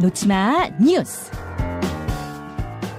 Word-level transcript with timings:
놓치마 0.00 0.70
뉴스. 0.80 1.30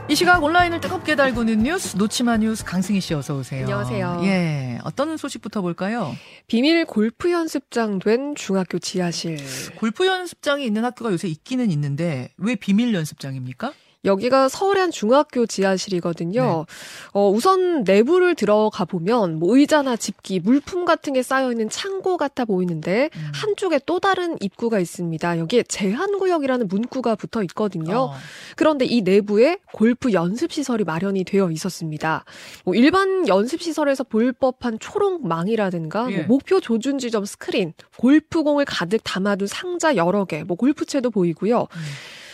이 0.08 0.14
시각 0.14 0.44
온라인을 0.44 0.82
뜨겁게 0.82 1.16
달구는 1.16 1.64
뉴스 1.64 1.98
놓치마 1.98 2.38
뉴스 2.38 2.64
강승희 2.64 3.02
씨 3.02 3.16
어서 3.16 3.38
오세요. 3.38 3.64
안녕하세요. 3.64 4.22
예, 4.26 4.78
어떤 4.84 5.18
소식부터 5.18 5.62
볼까요? 5.62 6.16
비밀 6.46 6.86
골프 6.86 7.32
연습장 7.32 7.98
된 7.98 8.36
중학교 8.36 8.78
지하실. 8.78 9.40
골프 9.78 10.06
연습장이 10.06 10.64
있는 10.64 10.86
학교가 10.86 11.12
요새 11.12 11.28
있기는 11.28 11.72
있는데 11.72 12.30
왜 12.38 12.54
비밀 12.54 12.94
연습장입니까? 12.94 13.74
여기가 14.04 14.50
서울의 14.50 14.82
한 14.82 14.92
중학교 14.92 15.46
지하실이거든요. 15.46 16.66
네. 16.68 16.74
어, 17.14 17.30
우선 17.30 17.84
내부를 17.84 18.34
들어가 18.36 18.84
보면 18.86 19.38
뭐 19.38 19.56
의자나 19.56 19.96
집기, 19.96 20.40
물품 20.40 20.86
같은 20.86 21.14
게 21.14 21.22
쌓여 21.22 21.52
있는 21.52 21.70
창고 21.70 22.18
같아 22.18 22.46
보이는데 22.46 23.10
음. 23.16 23.32
한쪽에 23.34 23.80
또 23.86 24.00
다른 24.00 24.38
입구가 24.42 24.80
있습니다. 24.80 25.38
여기에 25.40 25.64
제한 25.64 26.18
구역이라는 26.18 26.68
문구가 26.68 27.16
붙어 27.16 27.44
있거든요. 27.44 27.98
어. 27.98 28.14
그런데 28.56 28.86
이 28.86 29.02
내부에 29.02 29.60
골프 29.72 30.14
연습 30.14 30.52
시설이 30.52 30.84
마련이 30.84 31.24
되어 31.24 31.52
있었습니다. 31.52 32.26
뭐 32.66 32.74
일반 32.74 33.28
연습 33.28 33.62
시설에서 33.62 34.04
볼 34.04 34.32
법한 34.34 34.80
초록망이라든가 34.80 36.04
뭐 36.04 36.12
예. 36.12 36.18
뭐 36.18 36.26
목표 36.32 36.60
조준 36.60 36.98
지점 36.98 37.26
스크린, 37.26 37.74
골프공을 37.98 38.66
가득 38.66 39.02
담아둔 39.04 39.48
상자 39.48 39.96
여러 39.96 40.26
개, 40.26 40.44
뭐 40.44 40.58
골프채도 40.58 41.12
보이고요. 41.12 41.60
음. 41.60 41.82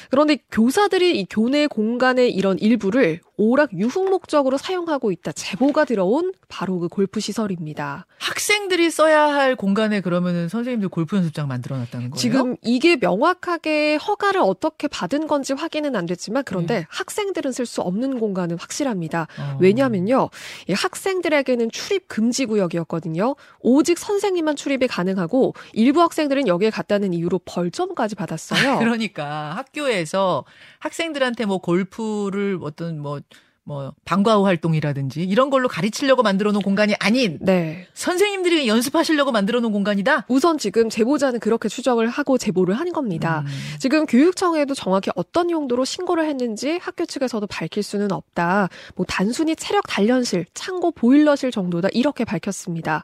그런데 0.09 0.37
교사들이 0.51 1.19
이 1.19 1.25
교내 1.29 1.67
공간의 1.67 2.33
이런 2.33 2.57
일부를 2.59 3.21
오락 3.37 3.73
유흥 3.73 4.09
목적으로 4.09 4.57
사용하고 4.57 5.11
있다 5.11 5.31
제보가 5.31 5.85
들어온 5.85 6.33
바로 6.49 6.79
그 6.79 6.87
골프 6.87 7.19
시설입니다. 7.19 8.07
학생들이 8.19 8.89
써야 8.89 9.27
할 9.27 9.55
공간에 9.55 10.01
그러면은 10.01 10.49
선생님들 10.49 10.89
골프 10.89 11.15
연습장 11.15 11.47
만들어 11.47 11.77
놨다는 11.77 12.09
거예요? 12.09 12.19
지금 12.19 12.55
이게 12.63 12.95
명확하게 12.95 13.95
허가를 13.97 14.41
어떻게 14.41 14.87
받은 14.87 15.27
건지 15.27 15.53
확인은 15.53 15.95
안 15.95 16.07
됐지만 16.07 16.43
그런데 16.45 16.79
네. 16.79 16.85
학생들은 16.89 17.51
쓸 17.51 17.65
수 17.67 17.81
없는 17.81 18.19
공간은 18.19 18.57
확실합니다. 18.57 19.27
어. 19.39 19.57
왜냐면요. 19.59 20.29
이 20.67 20.73
학생들에게는 20.73 21.69
출입 21.69 22.07
금지 22.07 22.45
구역이었거든요. 22.45 23.35
오직 23.59 23.99
선생님만 23.99 24.55
출입이 24.55 24.87
가능하고 24.87 25.53
일부 25.73 26.01
학생들은 26.01 26.47
여기에 26.47 26.71
갔다는 26.71 27.13
이유로 27.13 27.41
벌점까지 27.45 28.15
받았어요. 28.15 28.79
그러니까 28.79 29.55
학교에서 29.55 30.43
학생들한테 30.79 31.45
뭐 31.45 31.59
골프를 31.59 32.57
어떤 32.61 32.99
뭐 32.99 33.19
뭐 33.67 33.91
방과 34.05 34.37
후 34.37 34.45
활동이라든지 34.45 35.23
이런 35.23 35.49
걸로 35.49 35.67
가르치려고 35.67 36.23
만들어 36.23 36.53
놓은 36.53 36.61
공간이 36.61 36.93
아닌 37.01 37.37
네. 37.41 37.85
선생님들이 37.93 38.65
연습하시려고 38.65 39.33
만들어 39.33 39.59
놓은 39.59 39.73
공간이다. 39.73 40.25
우선 40.29 40.57
지금 40.57 40.89
제보자는 40.89 41.41
그렇게 41.41 41.67
추정을 41.67 42.07
하고 42.07 42.37
제보를 42.37 42.75
한 42.75 42.93
겁니다. 42.93 43.43
음. 43.45 43.51
지금 43.79 44.05
교육청에도 44.05 44.73
정확히 44.73 45.11
어떤 45.15 45.51
용도로 45.51 45.83
신고를 45.83 46.25
했는지 46.29 46.79
학교 46.81 47.05
측에서도 47.05 47.45
밝힐 47.47 47.83
수는 47.83 48.13
없다. 48.13 48.69
뭐 48.95 49.05
단순히 49.05 49.53
체력 49.57 49.83
단련실, 49.85 50.45
창고 50.53 50.91
보일러실 50.91 51.51
정도다 51.51 51.89
이렇게 51.91 52.23
밝혔습니다. 52.23 53.03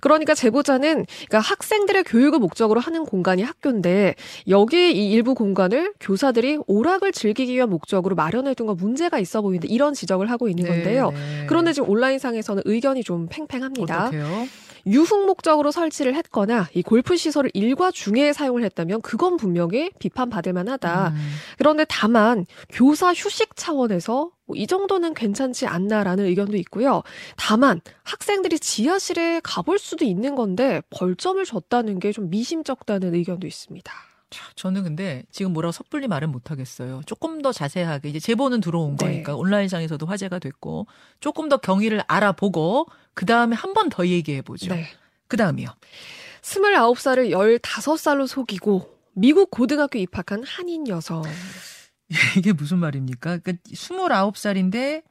그러니까 0.00 0.34
제보자는 0.34 1.06
그러니까 1.06 1.40
학생들의 1.40 2.04
교육을 2.04 2.38
목적으로 2.38 2.78
하는 2.78 3.04
공간이 3.04 3.42
학교인데 3.42 4.14
여기에 4.46 4.92
이 4.92 5.10
일부 5.10 5.34
공간을 5.34 5.94
교사들이 5.98 6.58
오락을 6.68 7.10
즐기기 7.10 7.52
위한 7.54 7.70
목적으로 7.70 8.14
마련해 8.14 8.54
둔 8.54 8.66
건 8.66 8.76
문제가 8.76 9.18
있어 9.18 9.42
보이는데 9.42 9.68
이런 9.68 9.95
지적을 9.96 10.30
하고 10.30 10.48
있는 10.48 10.62
네, 10.64 10.70
건데요. 10.70 11.10
네. 11.10 11.46
그런데 11.48 11.72
지금 11.72 11.90
온라인상에서는 11.90 12.62
의견이 12.64 13.02
좀 13.02 13.26
팽팽합니다. 13.28 14.06
어떡해요? 14.06 14.46
유흥 14.88 15.26
목적으로 15.26 15.72
설치를 15.72 16.14
했거나 16.14 16.68
이 16.72 16.80
골프 16.80 17.16
시설을 17.16 17.50
일과 17.54 17.90
중에 17.90 18.32
사용을 18.32 18.62
했다면 18.62 19.00
그건 19.02 19.36
분명히 19.36 19.90
비판받을 19.98 20.52
만하다. 20.52 21.08
음. 21.08 21.30
그런데 21.58 21.84
다만 21.88 22.46
교사 22.68 23.12
휴식 23.12 23.56
차원에서 23.56 24.30
뭐 24.46 24.56
이 24.56 24.68
정도는 24.68 25.14
괜찮지 25.14 25.66
않나라는 25.66 26.26
의견도 26.26 26.56
있고요. 26.58 27.02
다만 27.36 27.80
학생들이 28.04 28.60
지하실에 28.60 29.40
가볼 29.42 29.80
수도 29.80 30.04
있는 30.04 30.36
건데 30.36 30.82
벌점을 30.90 31.44
줬다는 31.44 31.98
게 31.98 32.12
좀 32.12 32.30
미심쩍다는 32.30 33.12
의견도 33.16 33.48
있습니다. 33.48 33.92
저는 34.56 34.82
근데 34.82 35.24
지금 35.30 35.52
뭐라고 35.52 35.72
섣불리 35.72 36.08
말은 36.08 36.30
못하겠어요. 36.30 37.02
조금 37.06 37.42
더 37.42 37.52
자세하게 37.52 38.08
이제 38.08 38.18
제보는 38.18 38.60
들어온 38.60 38.96
네. 38.96 39.06
거니까 39.06 39.36
온라인상에서도 39.36 40.04
화제가 40.04 40.38
됐고 40.40 40.86
조금 41.20 41.48
더 41.48 41.56
경위를 41.58 42.02
알아보고 42.08 42.86
그 43.14 43.24
다음에 43.26 43.54
한 43.54 43.72
번 43.72 43.88
더 43.88 44.06
얘기해 44.06 44.42
보죠. 44.42 44.74
네. 44.74 44.86
그 45.28 45.36
다음이요. 45.36 45.68
29살을 46.42 47.30
15살로 47.30 48.26
속이고 48.26 48.96
미국 49.14 49.50
고등학교 49.50 49.98
입학한 49.98 50.42
한인 50.44 50.88
여성. 50.88 51.22
이게 52.36 52.52
무슨 52.52 52.78
말입니까? 52.78 53.38
그러니까 53.38 53.52
29살인데 53.72 55.02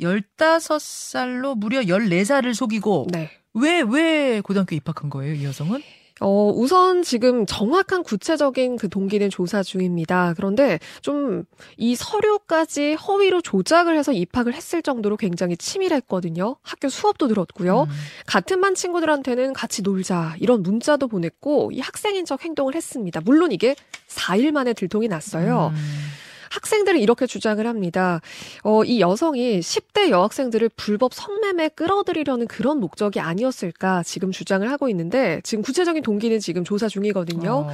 15살로 0.00 1.56
무려 1.56 1.80
14살을 1.80 2.54
속이고 2.54 3.08
네. 3.10 3.30
왜, 3.54 3.82
왜 3.82 4.40
고등학교 4.40 4.76
입학한 4.76 5.10
거예요, 5.10 5.34
이 5.34 5.44
여성은? 5.44 5.82
어, 6.20 6.50
우선 6.54 7.02
지금 7.02 7.46
정확한 7.46 8.02
구체적인 8.02 8.76
그 8.76 8.88
동기는 8.88 9.30
조사 9.30 9.62
중입니다. 9.62 10.34
그런데 10.36 10.78
좀 11.02 11.44
이 11.76 11.94
서류까지 11.94 12.94
허위로 12.94 13.40
조작을 13.40 13.96
해서 13.96 14.12
입학을 14.12 14.54
했을 14.54 14.82
정도로 14.82 15.16
굉장히 15.16 15.56
치밀했거든요. 15.56 16.56
학교 16.62 16.88
수업도 16.88 17.28
들었고요. 17.28 17.82
음. 17.82 17.88
같은 18.26 18.60
반 18.60 18.74
친구들한테는 18.74 19.52
같이 19.52 19.82
놀자 19.82 20.34
이런 20.38 20.62
문자도 20.62 21.08
보냈고 21.08 21.70
이 21.72 21.80
학생인 21.80 22.24
척 22.24 22.44
행동을 22.44 22.74
했습니다. 22.74 23.20
물론 23.24 23.52
이게 23.52 23.74
4일 24.08 24.52
만에 24.52 24.72
들통이 24.72 25.08
났어요. 25.08 25.72
음. 25.74 25.76
학생들은 26.50 27.00
이렇게 27.00 27.26
주장을 27.26 27.64
합니다. 27.66 28.20
어, 28.62 28.84
이 28.84 29.00
여성이 29.00 29.60
10대 29.60 30.08
여학생들을 30.10 30.70
불법 30.76 31.12
성매매 31.14 31.70
끌어들이려는 31.70 32.46
그런 32.46 32.80
목적이 32.80 33.20
아니었을까 33.20 34.02
지금 34.04 34.30
주장을 34.32 34.68
하고 34.70 34.88
있는데 34.88 35.40
지금 35.44 35.62
구체적인 35.62 36.02
동기는 36.02 36.38
지금 36.40 36.64
조사 36.64 36.88
중이거든요. 36.88 37.50
어... 37.50 37.70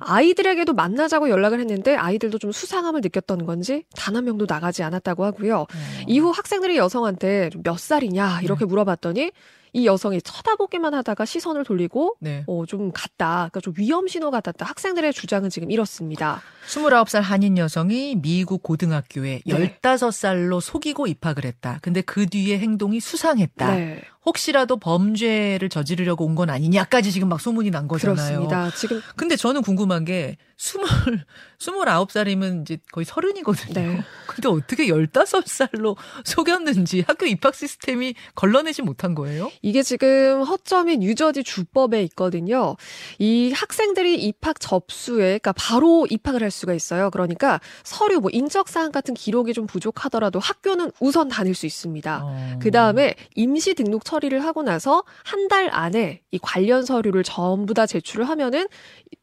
아이들에게도 0.00 0.72
만나자고 0.74 1.28
연락을 1.30 1.60
했는데 1.60 1.94
아이들도 1.94 2.38
좀 2.38 2.52
수상함을 2.52 3.00
느꼈던 3.02 3.44
건지 3.46 3.84
단 3.96 4.14
한 4.14 4.24
명도 4.24 4.46
나가지 4.48 4.82
않았다고 4.82 5.24
하고요. 5.24 5.60
어... 5.60 5.66
이후 6.06 6.30
학생들이 6.30 6.76
여성한테 6.76 7.50
몇 7.62 7.78
살이냐 7.78 8.40
이렇게 8.42 8.60
네. 8.60 8.66
물어봤더니 8.66 9.32
이 9.74 9.86
여성이 9.86 10.22
쳐다보기만 10.22 10.94
하다가 10.94 11.24
시선을 11.24 11.64
돌리고 11.64 12.16
네. 12.20 12.44
어, 12.46 12.64
좀 12.64 12.92
갔다. 12.92 13.48
그러니까 13.50 13.60
좀 13.60 13.74
위험 13.76 14.06
신호 14.06 14.30
같았다. 14.30 14.64
학생들의 14.64 15.12
주장은 15.12 15.50
지금 15.50 15.70
이렇습니다. 15.72 16.40
29살 16.68 17.20
한인 17.20 17.58
여성이 17.58 18.14
미국 18.14 18.62
고등학교에 18.62 19.42
네. 19.44 19.78
15살로 19.82 20.60
속이고 20.60 21.08
입학을 21.08 21.44
했다. 21.44 21.80
근데 21.82 22.02
그 22.02 22.26
뒤에 22.26 22.58
행동이 22.58 23.00
수상했다. 23.00 23.74
네. 23.74 24.02
혹시라도 24.26 24.76
범죄를 24.78 25.68
저지르려고 25.68 26.24
온 26.24 26.34
건 26.34 26.50
아니냐까지 26.50 27.12
지금 27.12 27.28
막 27.28 27.40
소문이 27.40 27.70
난 27.70 27.86
거잖아요. 27.86 28.16
그렇습니다. 28.16 28.70
지금 28.76 29.00
근데 29.16 29.36
저는 29.36 29.62
궁금한 29.62 30.04
게 30.04 30.36
스물 30.56 30.88
스물아홉 31.58 32.10
살이면 32.10 32.62
이제 32.62 32.78
거의 32.92 33.04
서른이거든요. 33.04 33.72
네. 33.74 34.00
근데 34.26 34.48
어떻게 34.48 34.88
열다섯 34.88 35.46
살로 35.46 35.96
속였는지 36.24 37.04
학교 37.06 37.26
입학 37.26 37.54
시스템이 37.54 38.14
걸러내지 38.34 38.82
못한 38.82 39.14
거예요? 39.14 39.50
이게 39.62 39.82
지금 39.82 40.42
허점인 40.42 41.00
뉴저지 41.00 41.44
주법에 41.44 42.02
있거든요. 42.04 42.76
이 43.18 43.52
학생들이 43.52 44.16
입학 44.24 44.58
접수에 44.60 45.38
그러니까 45.38 45.52
바로 45.52 46.06
입학을 46.10 46.42
할 46.42 46.50
수가 46.50 46.74
있어요. 46.74 47.10
그러니까 47.10 47.60
서류 47.84 48.20
뭐 48.20 48.30
인적 48.32 48.68
사항 48.68 48.90
같은 48.92 49.14
기록이 49.14 49.52
좀 49.54 49.66
부족하더라도 49.66 50.38
학교는 50.40 50.90
우선 51.00 51.28
다닐 51.28 51.54
수 51.54 51.66
있습니다. 51.66 52.20
어. 52.24 52.58
그다음에 52.60 53.14
임시 53.36 53.74
등록 53.74 54.04
처리를 54.14 54.44
하고 54.44 54.62
나서 54.62 55.02
한 55.24 55.44
달 55.48 55.68
안에 55.70 56.22
이 56.30 56.38
관련 56.40 56.84
서류를 56.86 57.22
전부 57.22 57.74
다 57.74 57.84
제출을 57.86 58.26
하면은 58.30 58.66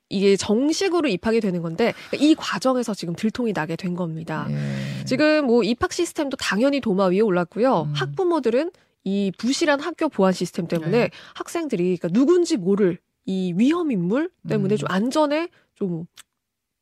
이게 0.08 0.36
정식으로 0.36 1.08
입학이 1.08 1.40
되는 1.40 1.62
건데 1.64 1.94
이 2.14 2.36
과정에서 2.36 2.94
지금 2.94 3.16
들통이 3.16 3.54
나게 3.54 3.76
된 3.76 3.96
겁니다. 3.96 4.46
예. 4.52 5.04
지금 5.06 5.48
뭐 5.48 5.64
입학 5.64 5.92
시스템도 5.94 6.38
당연히 6.38 6.80
도마 6.80 7.08
위에 7.08 7.22
올랐고요. 7.22 7.88
음. 7.88 7.94
학부모들은 7.96 8.72
이 9.04 9.32
부실한 9.38 9.80
학교 9.80 10.10
보안 10.10 10.32
시스템 10.32 10.68
때문에 10.68 10.92
네. 10.92 11.10
학생들이 11.34 11.98
그러니까 11.98 12.10
누군지 12.10 12.56
모를 12.58 13.00
이 13.26 13.54
위험 13.58 13.90
인물 13.92 14.30
때문에 14.48 14.76
음. 14.76 14.78
좀 14.78 14.92
안전에 14.92 15.48
좀 15.74 16.06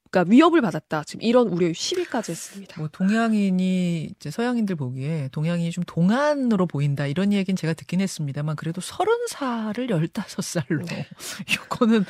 그러니까 0.10 0.32
위협을 0.32 0.62
받았다. 0.62 1.04
지금 1.04 1.22
이런 1.22 1.48
우려 1.50 1.72
시비까지 1.72 2.32
했습니다. 2.32 2.80
뭐 2.80 2.90
동양인이 2.92 4.14
이제 4.16 4.32
서양인들 4.32 4.76
보기에 4.76 5.30
동양인이 5.32 5.72
좀 5.72 5.84
동안으로 5.86 6.66
보인다 6.66 7.06
이런 7.06 7.32
얘기는 7.32 7.56
제가 7.56 7.74
듣긴 7.74 8.02
했습니다만 8.02 8.56
그래도 8.56 8.82
서른 8.82 9.14
살을 9.28 9.90
열다섯 9.90 10.44
살로 10.44 10.84
네. 10.86 11.08
이거는 11.50 12.06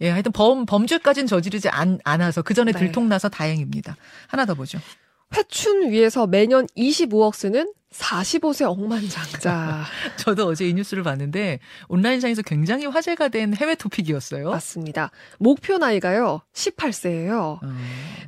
예 0.00 0.10
하여튼 0.10 0.32
범 0.32 0.66
범죄까지는 0.66 1.26
저지르지 1.26 1.68
않, 1.68 1.98
않아서 2.04 2.42
그 2.42 2.52
전에 2.52 2.72
네. 2.72 2.78
들통나서 2.78 3.28
다행입니다. 3.28 3.96
하나 4.26 4.44
더 4.44 4.54
보죠. 4.54 4.78
회춘 5.36 5.90
위에서 5.90 6.26
매년 6.26 6.66
25억 6.76 7.34
쓰는 7.34 7.72
45세 7.98 8.66
억만장자. 8.66 9.84
저도 10.16 10.46
어제 10.46 10.68
이 10.68 10.74
뉴스를 10.74 11.02
봤는데 11.02 11.60
온라인상에서 11.88 12.42
굉장히 12.42 12.86
화제가 12.86 13.28
된 13.28 13.54
해외 13.54 13.74
토픽이었어요. 13.74 14.50
맞습니다. 14.50 15.10
목표 15.38 15.78
나이가요 15.78 16.42
18세예요. 16.52 17.62
음. 17.62 17.78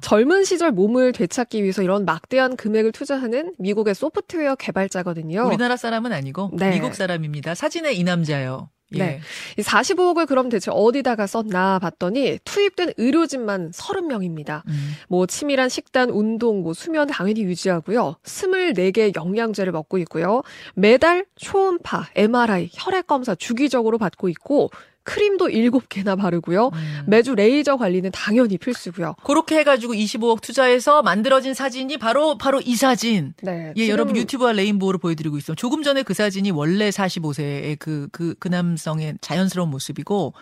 젊은 0.00 0.44
시절 0.44 0.73
몸을 0.73 1.12
되찾기 1.12 1.62
위해서 1.62 1.82
이런 1.82 2.05
막대한 2.05 2.56
금액을 2.56 2.93
투자하는 2.93 3.55
미국의 3.59 3.94
소프트웨어 3.94 4.55
개발자거든요. 4.56 5.47
우리나라 5.47 5.76
사람은 5.76 6.12
아니고 6.12 6.50
네. 6.55 6.70
미국 6.70 6.94
사람입니다. 6.94 7.55
사진의 7.55 7.99
이 7.99 8.05
남자요. 8.05 8.70
예. 8.94 8.99
네. 8.99 9.20
이 9.58 9.62
45억을 9.62 10.26
그럼 10.26 10.49
대체 10.49 10.70
어디다가 10.73 11.26
썼나 11.26 11.79
봤더니 11.79 12.38
투입된 12.44 12.94
의료진만 12.96 13.70
30명입니다. 13.70 14.67
음. 14.67 14.93
뭐 15.08 15.26
치밀한 15.26 15.69
식단, 15.69 16.11
운동, 16.11 16.62
뭐 16.62 16.73
수면 16.73 17.06
당연히 17.06 17.43
유지하고요. 17.43 18.17
24개 18.25 19.14
영양제를 19.14 19.73
먹고 19.73 19.99
있고요. 19.99 20.43
매달 20.75 21.26
초음파, 21.37 22.08
MRI, 22.14 22.70
혈액 22.73 23.06
검사 23.06 23.35
주기적으로 23.35 23.99
받고 23.99 24.29
있고 24.31 24.70
크림도 25.08 25.49
7개나 25.49 26.19
바르고요. 26.19 26.66
음. 26.66 27.05
매주 27.06 27.34
레이저 27.34 27.78
관리는 27.78 28.10
당연히 28.12 28.58
필수고요. 28.58 29.14
그렇게 29.25 29.56
해가지고 29.56 29.94
25억 29.94 30.43
투자해서 30.43 31.02
만들어진 31.02 31.55
사진이 31.55 31.96
바로 31.96 32.37
바로 32.37 32.60
이 32.60 32.76
사진. 32.76 33.32
네. 33.43 33.72
예, 33.78 33.88
여러분 33.88 34.14
유튜브와 34.16 34.52
레인보우로 34.52 34.99
보여드리고 34.99 35.38
있어요. 35.38 35.55
조금 35.55 35.82
전에 35.82 36.02
그 36.02 36.12
사진이 36.12 36.50
원래 36.50 36.90
45세의 36.90 37.78
그, 37.78 38.08
그, 38.12 38.34
그 38.38 38.49
남성의 38.49 39.14
자연스러운 39.22 39.70
모습이고 39.70 40.34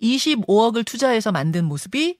25억을 0.00 0.86
투자해서 0.86 1.30
만든 1.30 1.66
모습이 1.66 2.16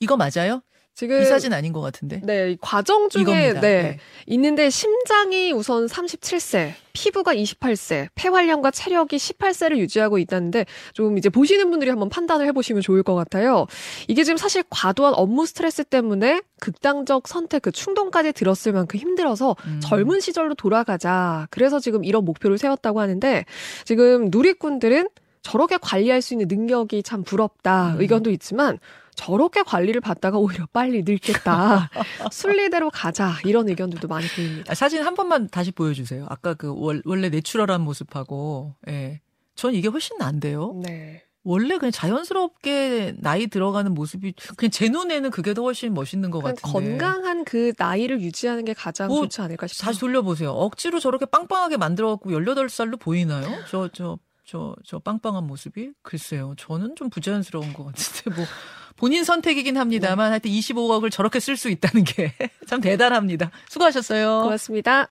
이거 0.00 0.18
맞아요? 0.18 0.62
지금 0.94 1.22
이 1.22 1.24
사진 1.24 1.52
아닌 1.52 1.72
것 1.72 1.80
같은데. 1.80 2.20
네, 2.22 2.52
이 2.52 2.58
과정 2.60 3.08
중에 3.08 3.22
이겁니다. 3.22 3.60
네, 3.60 3.82
네. 3.82 3.98
있는데 4.26 4.68
심장이 4.68 5.52
우선 5.52 5.86
37세, 5.86 6.74
피부가 6.92 7.34
28세, 7.34 8.08
폐활량과 8.14 8.70
체력이 8.70 9.16
18세를 9.16 9.78
유지하고 9.78 10.18
있다는데 10.18 10.66
좀 10.92 11.16
이제 11.16 11.28
보시는 11.28 11.70
분들이 11.70 11.90
한번 11.90 12.08
판단을 12.08 12.46
해보시면 12.48 12.82
좋을 12.82 13.02
것 13.02 13.14
같아요. 13.14 13.66
이게 14.08 14.24
지금 14.24 14.36
사실 14.36 14.62
과도한 14.68 15.14
업무 15.14 15.46
스트레스 15.46 15.84
때문에 15.84 16.42
극단적 16.60 17.28
선택, 17.28 17.62
그 17.62 17.72
충동까지 17.72 18.32
들었을 18.32 18.72
만큼 18.72 19.00
힘들어서 19.00 19.56
음. 19.66 19.80
젊은 19.82 20.20
시절로 20.20 20.54
돌아가자. 20.54 21.46
그래서 21.50 21.80
지금 21.80 22.04
이런 22.04 22.24
목표를 22.24 22.58
세웠다고 22.58 23.00
하는데 23.00 23.44
지금 23.84 24.28
누리꾼들은 24.30 25.08
저렇게 25.42 25.78
관리할 25.78 26.22
수 26.22 26.34
있는 26.34 26.48
능력이 26.48 27.02
참 27.02 27.22
부럽다 27.22 27.94
음. 27.94 28.00
의견도 28.00 28.30
있지만 28.30 28.78
저렇게 29.14 29.62
관리를 29.62 30.00
받다가 30.00 30.38
오히려 30.38 30.66
빨리 30.72 31.02
늙겠다. 31.02 31.90
순리대로 32.32 32.90
가자. 32.90 33.34
이런 33.44 33.68
의견들도 33.68 34.08
많이 34.08 34.26
보입니다. 34.28 34.72
아, 34.72 34.74
사진 34.74 35.02
한 35.02 35.14
번만 35.14 35.48
다시 35.48 35.72
보여주세요. 35.72 36.26
아까 36.28 36.54
그 36.54 36.72
월, 36.74 37.02
원래 37.04 37.28
내추럴한 37.28 37.82
모습하고, 37.82 38.76
예. 38.88 39.20
전 39.56 39.74
이게 39.74 39.88
훨씬 39.88 40.16
난데요. 40.16 40.80
네. 40.84 41.22
원래 41.42 41.78
그냥 41.78 41.90
자연스럽게 41.90 43.14
나이 43.18 43.46
들어가는 43.46 43.92
모습이 43.92 44.34
그냥 44.56 44.70
제 44.70 44.88
눈에는 44.88 45.30
그게 45.30 45.54
더 45.54 45.62
훨씬 45.62 45.94
멋있는 45.94 46.30
것 46.30 46.42
같은데. 46.42 46.60
건강한 46.70 47.44
그 47.44 47.72
나이를 47.76 48.20
유지하는 48.20 48.64
게 48.64 48.74
가장 48.74 49.08
뭐, 49.08 49.22
좋지 49.22 49.40
않을까 49.40 49.66
싶어요. 49.66 49.86
다시 49.86 50.00
돌려보세요. 50.00 50.50
억지로 50.50 51.00
저렇게 51.00 51.24
빵빵하게 51.26 51.78
만들어갖고 51.78 52.30
18살로 52.30 53.00
보이나요? 53.00 53.46
저, 53.70 53.88
저, 53.88 54.18
저, 54.50 54.74
저 54.84 54.98
빵빵한 54.98 55.46
모습이? 55.46 55.92
글쎄요. 56.02 56.54
저는 56.58 56.96
좀 56.96 57.08
부자연스러운 57.08 57.72
것 57.72 57.84
같은데, 57.84 58.34
뭐, 58.34 58.44
본인 58.96 59.22
선택이긴 59.22 59.76
합니다만, 59.76 60.32
하여튼 60.32 60.50
25억을 60.50 61.08
저렇게 61.12 61.38
쓸 61.38 61.56
수 61.56 61.70
있다는 61.70 62.02
게 62.02 62.34
참 62.66 62.80
대단합니다. 62.80 63.52
수고하셨어요. 63.68 64.42
고맙습니다. 64.42 65.06